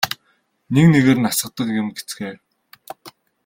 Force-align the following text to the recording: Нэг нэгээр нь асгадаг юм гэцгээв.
Нэг 0.73 0.85
нэгээр 0.91 1.19
нь 1.21 1.29
асгадаг 1.29 1.67
юм 1.81 1.87
гэцгээв. 1.95 2.37